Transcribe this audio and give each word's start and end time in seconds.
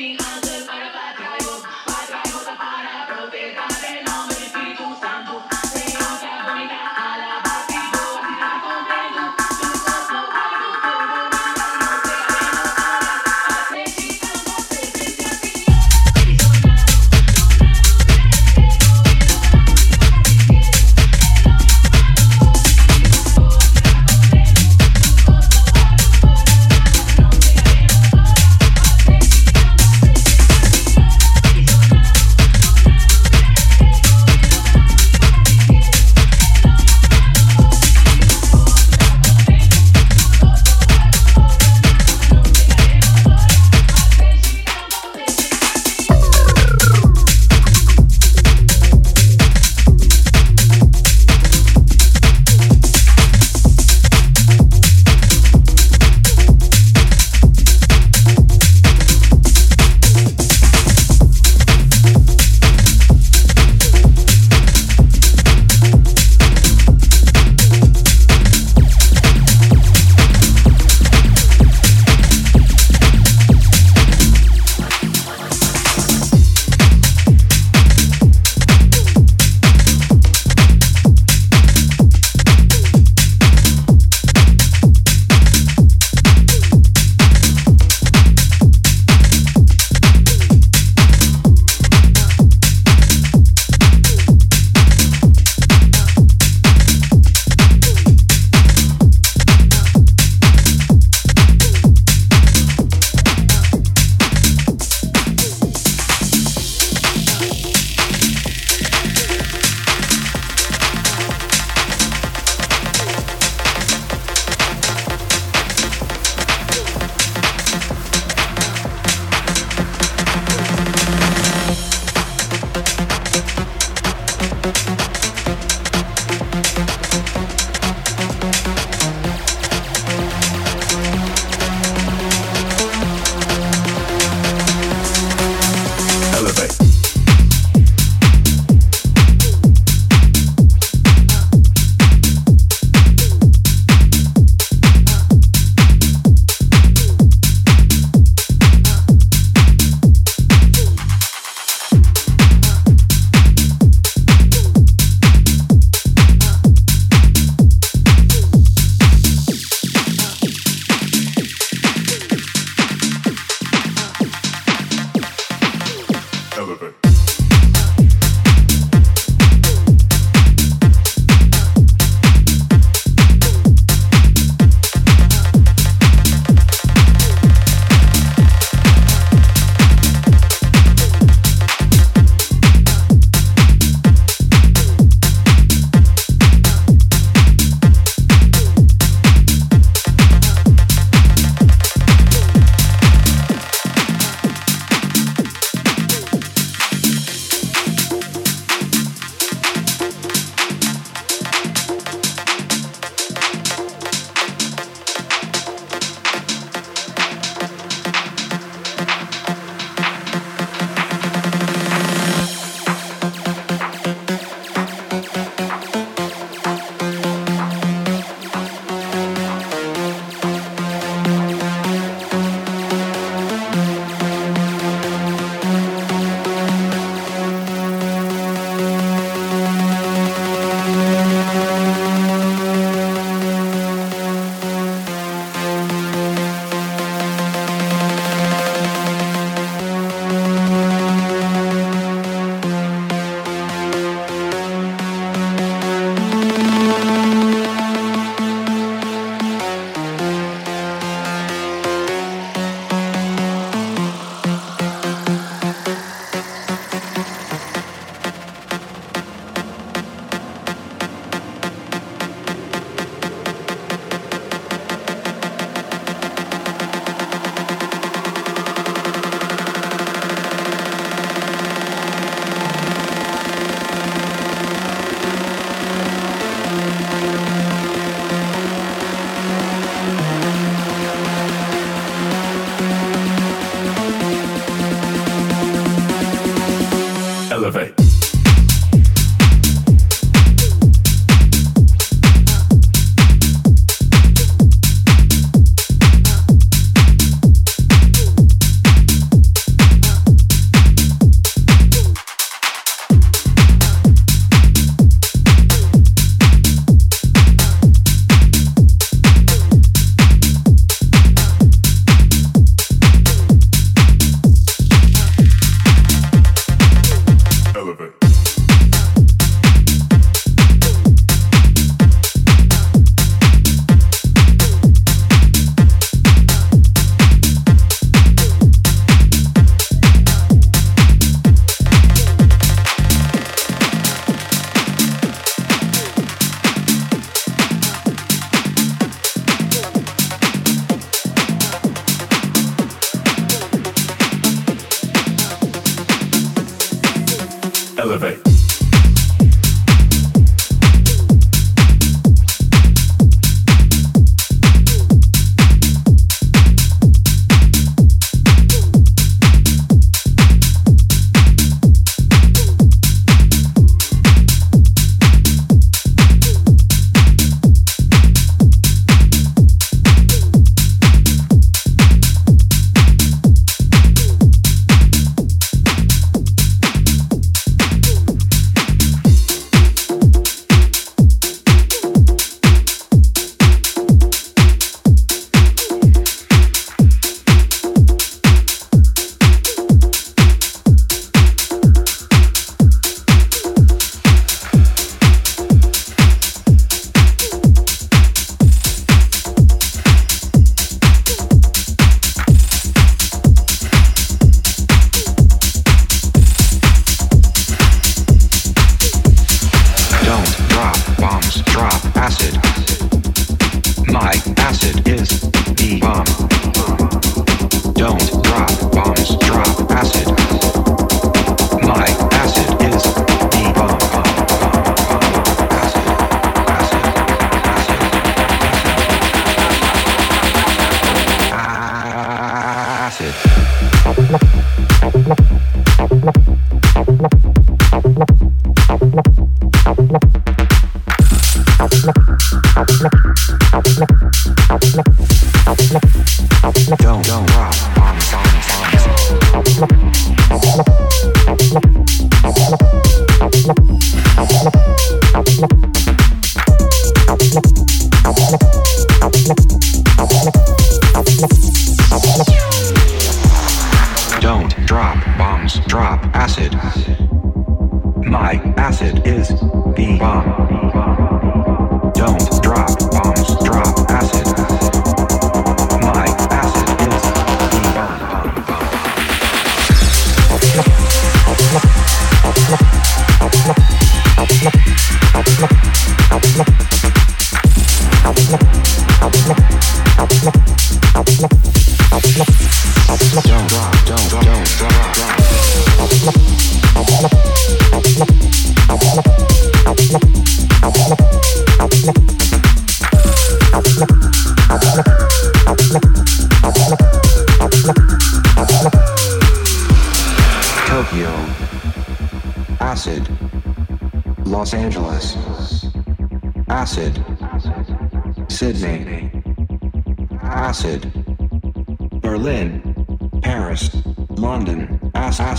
the 0.00 0.16
other. 0.18 0.89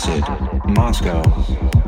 Don't, 0.03 0.21
don't 0.73 1.80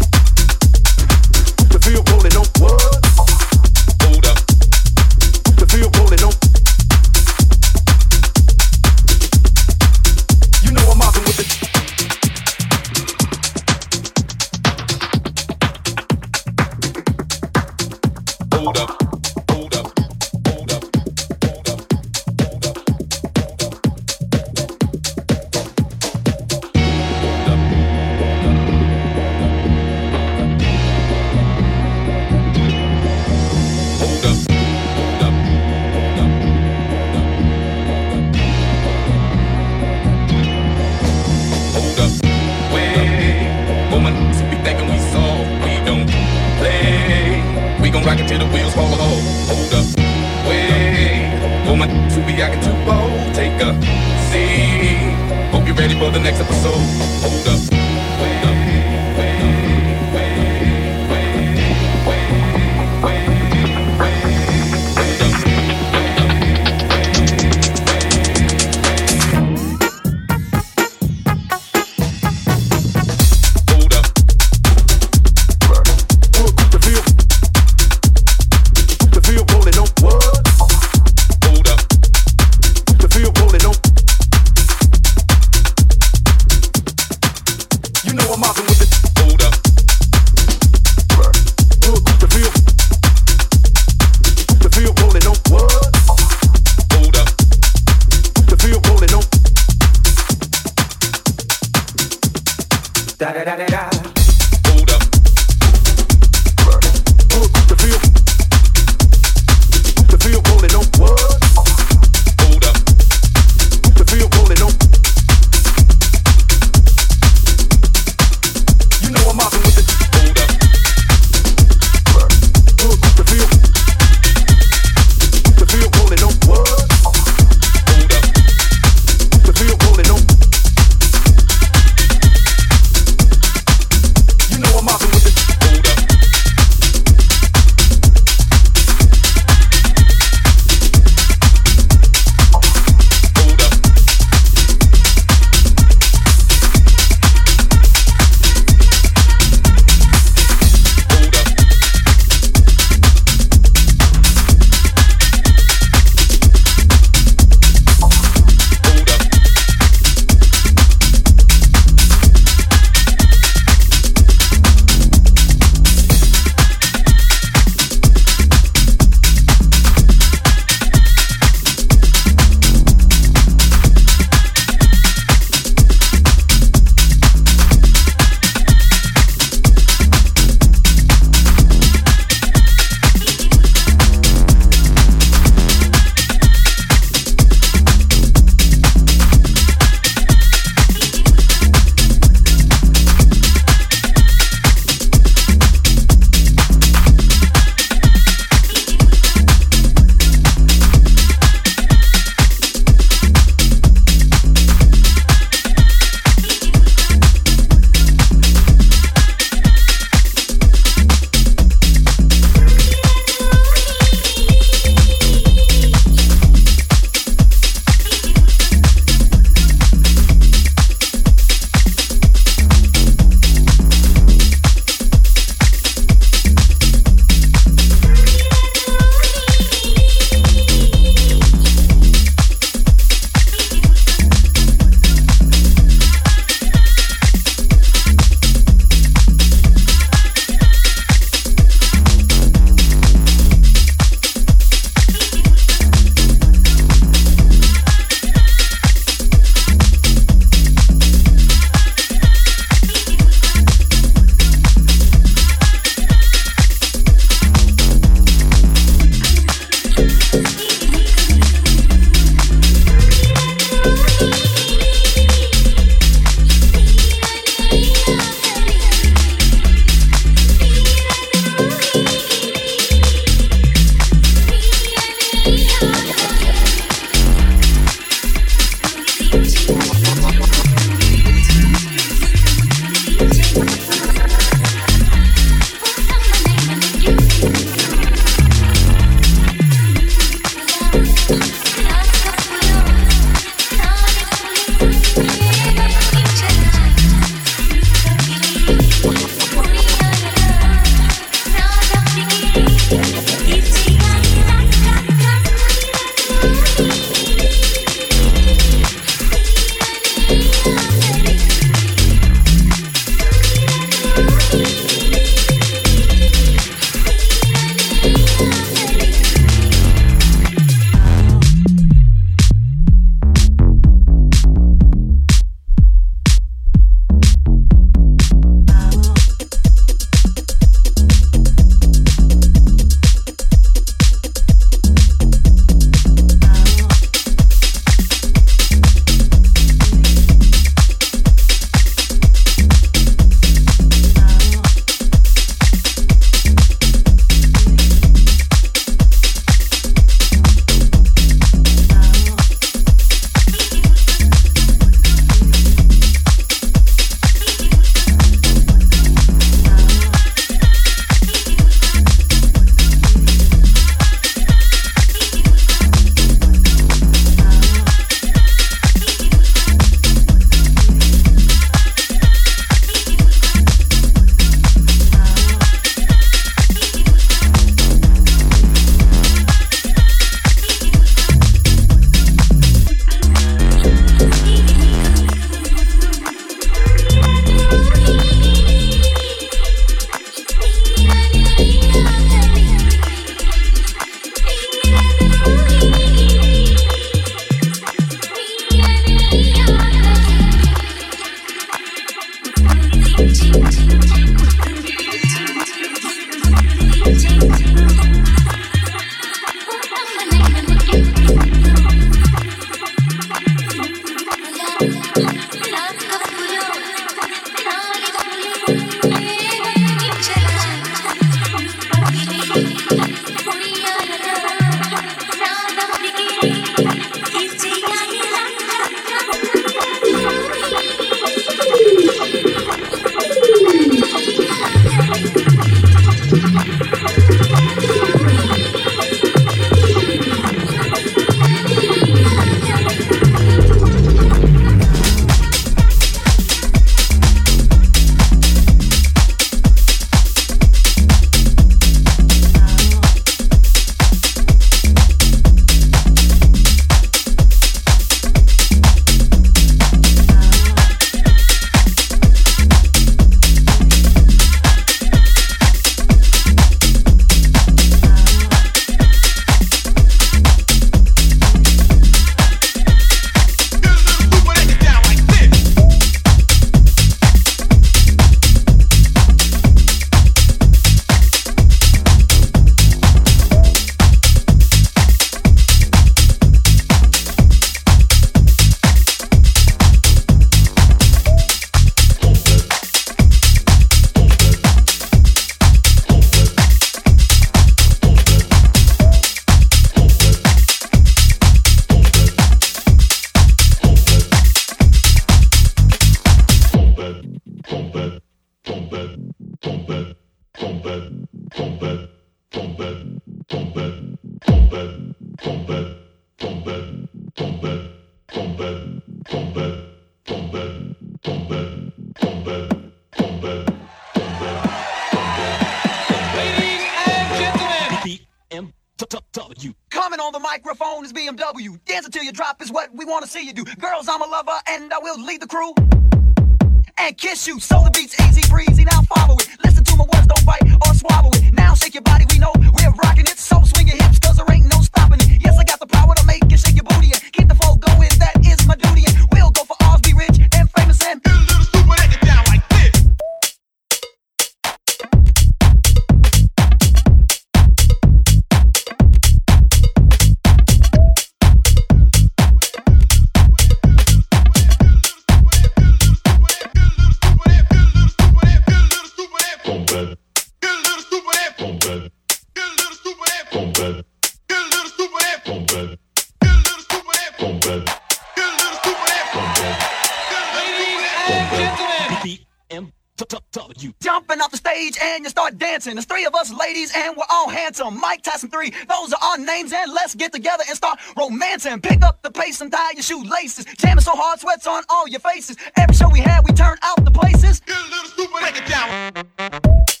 dancing. 585.71 585.95
There's 585.95 586.05
three 586.05 586.25
of 586.25 586.35
us 586.35 586.51
ladies 586.53 586.91
and 586.93 587.15
we're 587.15 587.23
all 587.29 587.47
handsome. 587.47 587.97
Mike 587.99 588.23
Tyson 588.23 588.49
3, 588.49 588.73
those 588.89 589.13
are 589.13 589.19
our 589.23 589.37
names 589.37 589.71
and 589.71 589.93
let's 589.93 590.15
get 590.15 590.33
together 590.33 590.63
and 590.67 590.75
start 590.75 590.99
romancing. 591.17 591.79
Pick 591.79 592.03
up 592.03 592.21
the 592.23 592.31
pace 592.31 592.59
and 592.59 592.69
tie 592.71 592.91
your 592.91 593.03
shoelaces. 593.03 593.63
Jamming 593.77 594.03
so 594.03 594.11
hard, 594.13 594.39
sweats 594.39 594.67
on 594.67 594.83
all 594.89 595.07
your 595.07 595.21
faces. 595.21 595.55
Every 595.77 595.95
show 595.95 596.09
we 596.09 596.19
had, 596.19 596.41
we 596.45 596.53
turn 596.53 596.77
out 596.81 597.03
the 597.05 597.11
places. 597.11 597.61
Get 597.61 597.77
a 597.77 597.83
little 597.83 598.09
stupid, 598.09 598.39
break 598.41 598.57
it 598.57 598.67
down. 598.67 600.00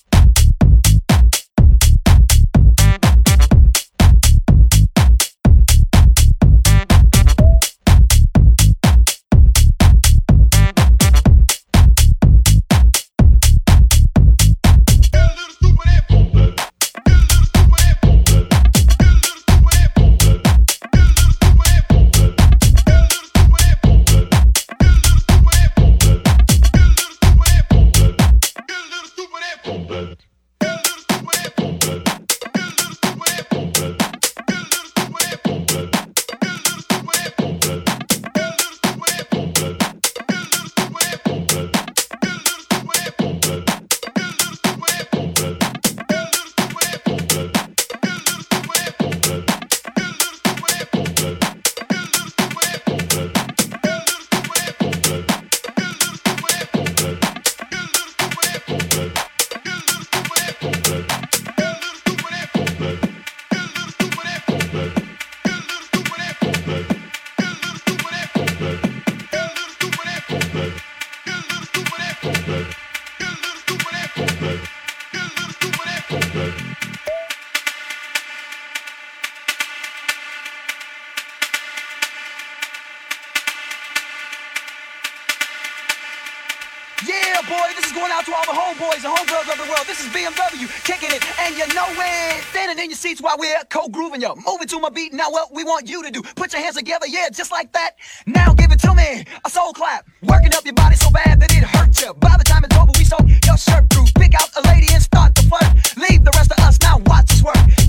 While 93.19 93.35
we're 93.39 93.63
co-grooving 93.69 94.21
you. 94.21 94.33
Moving 94.45 94.67
to 94.67 94.79
my 94.79 94.89
beat, 94.89 95.11
now 95.11 95.31
what 95.31 95.51
we 95.51 95.63
want 95.63 95.89
you 95.89 96.03
to 96.03 96.11
do. 96.11 96.21
Put 96.35 96.53
your 96.53 96.61
hands 96.61 96.75
together, 96.75 97.07
yeah, 97.07 97.29
just 97.29 97.51
like 97.51 97.71
that. 97.73 97.95
Now 98.27 98.53
give 98.53 98.71
it 98.71 98.79
to 98.81 98.93
me, 98.93 99.25
a 99.43 99.49
soul 99.49 99.73
clap. 99.73 100.05
Working 100.21 100.53
up 100.53 100.63
your 100.65 100.75
body 100.75 100.95
so 100.95 101.09
bad 101.09 101.39
that 101.39 101.51
it 101.51 101.63
hurts 101.63 102.01
you. 102.01 102.13
By 102.13 102.37
the 102.37 102.43
time 102.43 102.63
it's 102.63 102.77
over, 102.77 102.91
we 102.97 103.03
soak 103.03 103.27
your 103.45 103.57
shirt 103.57 103.89
through. 103.89 104.05
Pick 104.21 104.35
out 104.35 104.49
a 104.55 104.61
lady 104.67 104.87
and 104.93 105.01
start 105.01 105.33
to 105.35 105.41
flirt. 105.43 105.97
Leave 105.97 106.23
the 106.23 106.31
rest 106.35 106.51
of 106.51 106.59
us, 106.59 106.79
now 106.81 106.99
watch 107.07 107.31
us 107.31 107.43
work. 107.43 107.80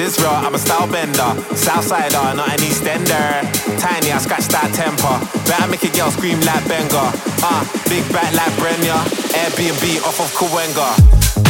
Is 0.00 0.18
real, 0.18 0.32
I'm 0.32 0.54
a 0.54 0.58
style 0.58 0.88
bender. 0.88 1.30
Southsider, 1.52 2.32
not 2.36 2.48
an 2.48 2.60
Eastender. 2.64 3.44
Tiny, 3.76 4.12
I 4.12 4.18
scratch 4.18 4.48
that 4.48 4.72
temper. 4.72 5.16
Better 5.44 5.68
make 5.68 5.84
a 5.84 5.90
girl 5.92 6.10
scream 6.10 6.40
like 6.48 6.64
Benga. 6.64 7.12
Ah, 7.44 7.60
uh, 7.60 7.62
big 7.88 8.04
back 8.08 8.32
like 8.32 8.52
Brenya. 8.56 8.96
Airbnb 9.36 9.84
off 10.08 10.22
of 10.22 10.30
Kawenga. 10.32 10.96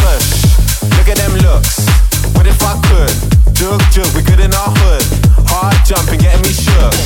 Push, 0.02 0.50
look 0.98 1.06
at 1.06 1.18
them 1.22 1.34
looks. 1.46 1.86
What 2.34 2.46
if 2.46 2.58
I 2.64 2.74
could? 2.90 3.14
Jug, 3.54 3.78
jug, 3.94 4.10
we 4.16 4.22
good 4.26 4.40
in 4.40 4.50
our 4.56 4.72
hood. 4.82 5.04
Hard 5.46 5.76
jumping, 5.86 6.18
getting 6.18 6.42
me 6.42 6.50
shook. 6.50 6.96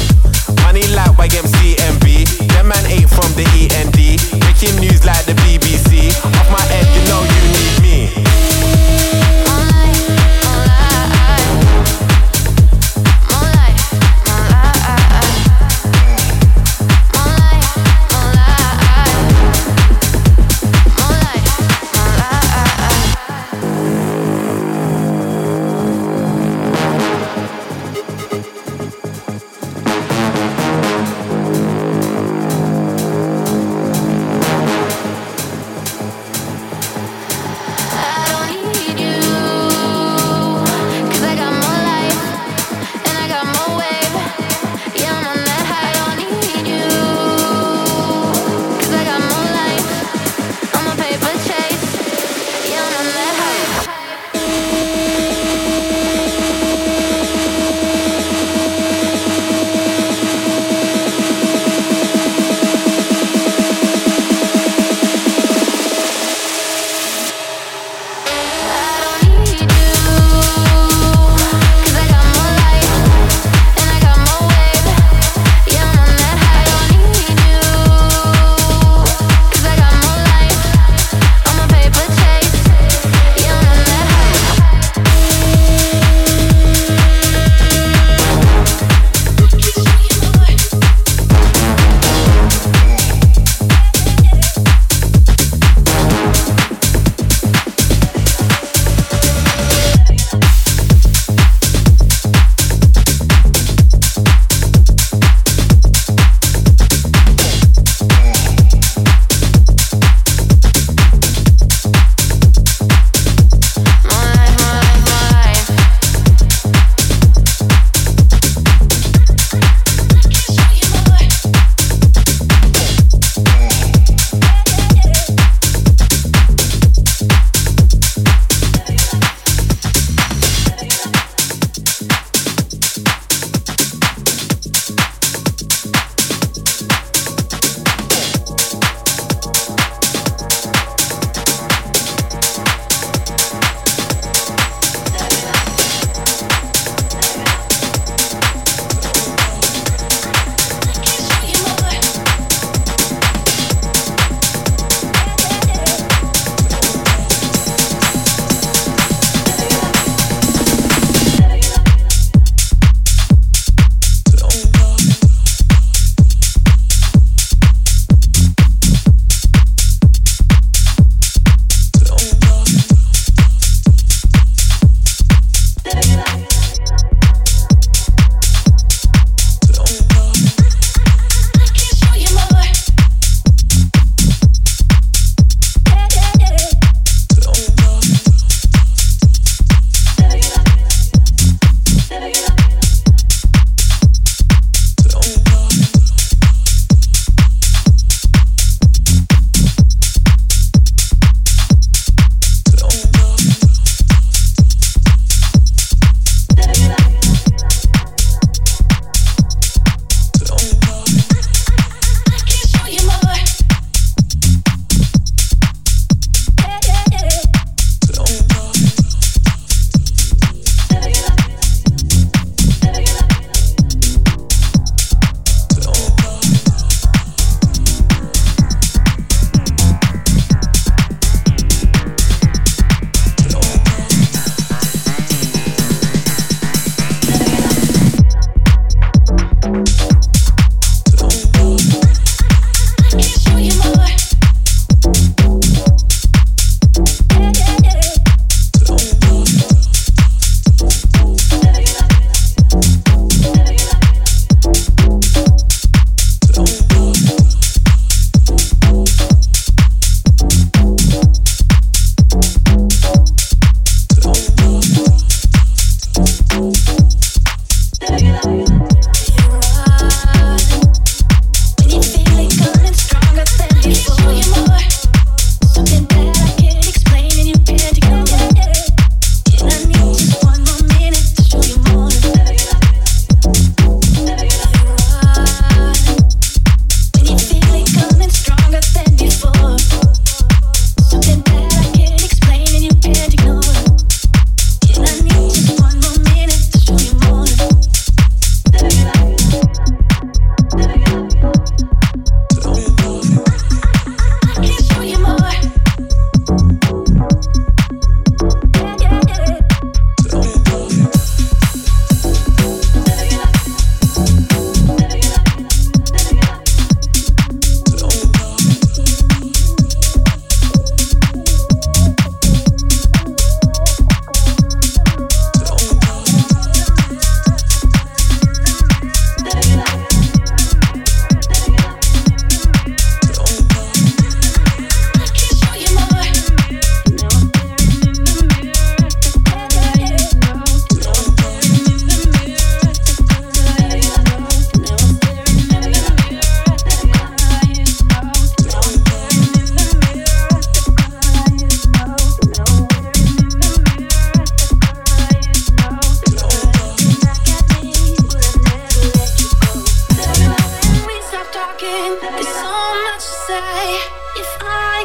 Money 0.65 0.87
like 0.97 1.13
YMCMB. 1.19 2.49
Them 2.57 2.69
man 2.73 2.85
ain't 2.89 3.11
from 3.11 3.29
the 3.37 3.45
END. 3.53 4.01
Breaking 4.41 4.77
news 4.81 5.05
like 5.05 5.25
the 5.29 5.37
BBC. 5.45 6.15
Off 6.25 6.49
my 6.49 6.63
head, 6.73 6.87
you 6.97 7.05
know 7.11 7.34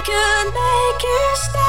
could 0.02 0.47
make 0.54 1.04
you 1.04 1.24
stay. 1.36 1.60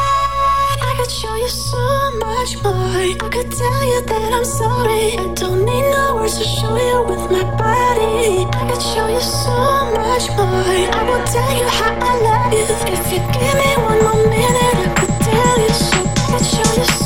I 0.88 0.94
could 0.98 1.10
show 1.10 1.34
you 1.34 1.48
so 1.48 1.84
much 2.18 2.62
more. 2.62 2.74
I 2.74 3.28
could 3.34 3.50
tell 3.50 3.84
you 3.84 4.00
that 4.02 4.32
I'm 4.32 4.44
sorry. 4.44 5.18
I 5.18 5.26
don't 5.34 5.64
need 5.64 5.86
no 5.90 6.16
words 6.16 6.38
to 6.38 6.44
show 6.44 6.76
you 6.76 7.02
with 7.10 7.24
my 7.30 7.44
body. 7.58 8.46
I 8.46 8.62
could 8.70 8.82
show 8.82 9.08
you 9.08 9.20
so 9.20 9.56
much 9.98 10.26
more. 10.36 10.64
I 10.96 11.02
will 11.08 11.24
tell 11.26 11.52
you 11.60 11.66
how 11.78 11.92
I 12.08 12.12
love 12.26 12.52
you. 12.52 12.66
If 12.94 13.06
you 13.12 13.20
give 13.34 13.54
me 13.62 13.70
one 13.90 14.00
more 14.06 14.22
minute, 14.28 14.76
I 14.84 14.88
could 14.98 15.14
tell 15.26 15.56
you 15.64 15.72
so. 15.74 15.98
I 15.98 16.38
could 16.38 16.46
show 16.46 16.70
you 16.80 16.86
so 16.86 16.99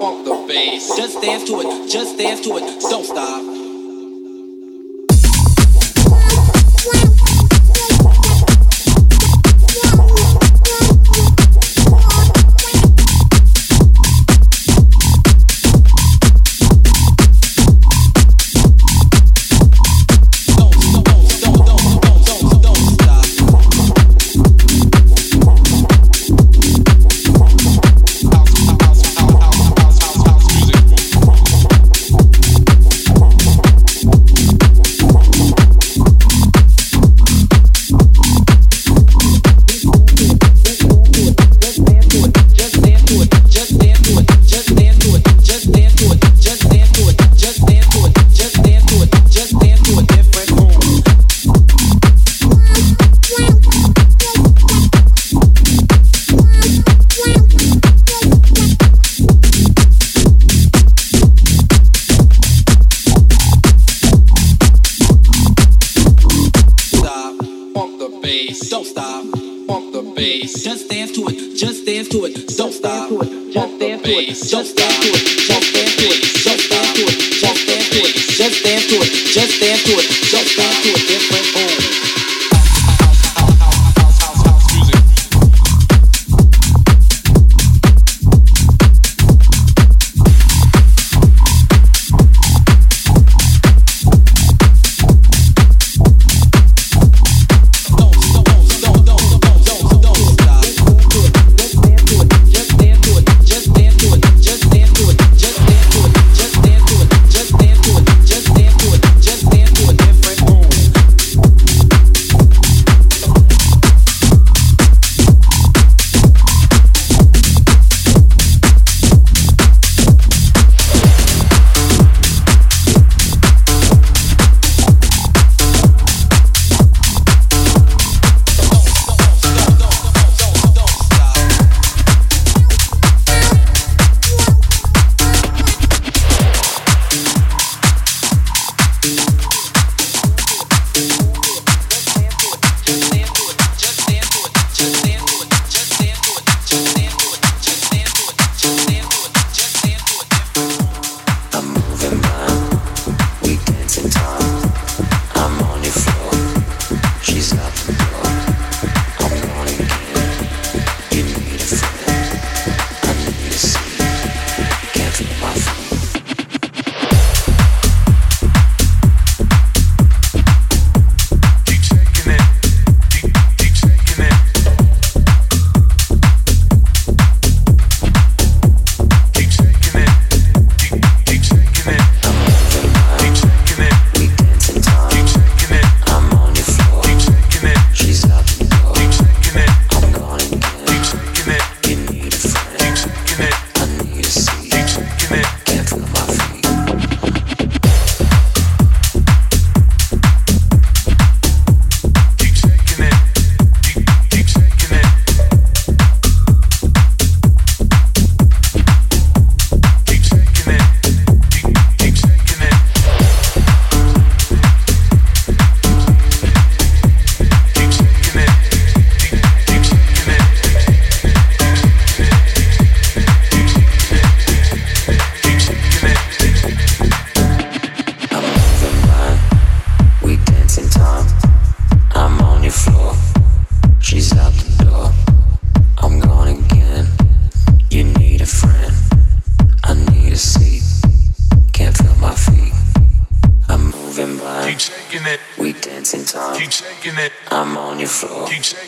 on 0.00 0.24
the 0.24 0.44
bass. 0.48 0.96
Just 0.96 1.20
dance 1.20 1.44
to 1.44 1.60
it. 1.60 1.90
Just 1.90 2.18
dance 2.18 2.40
to 2.42 2.56
it. 2.56 2.80
Don't 2.80 3.04
stop. 3.04 3.51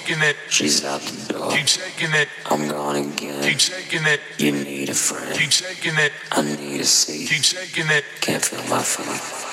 Shaking 0.05 0.23
it. 0.23 0.37
She's 0.49 0.85
out 0.85 1.01
the 1.01 1.33
door. 1.33 1.51
Keep 1.51 1.67
shaking 1.67 2.15
it. 2.15 2.29
I'm 2.47 2.69
gone 2.69 2.97
again. 2.97 3.43
Keep 3.43 3.61
shaking 3.61 4.07
it. 4.07 4.21
You 4.39 4.53
need 4.53 4.89
a 4.91 4.95
friend. 4.95 5.39
Keep 5.39 5.51
shaking 5.51 5.95
it. 5.97 6.13
I 6.33 6.43
need 6.43 6.81
a 6.81 6.85
seat. 6.85 7.29
Keep 7.29 7.43
shaking 7.43 7.91
it. 7.91 8.05
Can't 8.21 8.45
feel 8.45 8.63
my 8.69 8.83
feet. 8.83 9.44